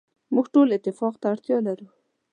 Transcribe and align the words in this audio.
موږ 0.33 0.45
ټول 0.53 0.67
اتفاق 0.77 1.13
ته 1.21 1.25
اړتیا 1.33 1.57
لرو. 1.67 1.87